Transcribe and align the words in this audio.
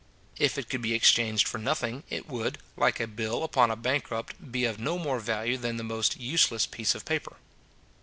If 0.39 0.57
it 0.57 0.67
could 0.67 0.81
be 0.81 0.95
exchanged 0.95 1.47
for 1.47 1.59
nothing, 1.59 2.01
it 2.09 2.27
would, 2.27 2.57
like 2.75 2.99
a 2.99 3.05
bill 3.05 3.43
upon 3.43 3.69
a 3.69 3.75
bankrupt, 3.75 4.49
be 4.51 4.65
of 4.65 4.79
no 4.79 4.97
more 4.97 5.19
value 5.19 5.57
than 5.57 5.77
the 5.77 5.83
most 5.83 6.17
useless 6.19 6.65
piece 6.65 6.95
of 6.95 7.05
paper. 7.05 7.35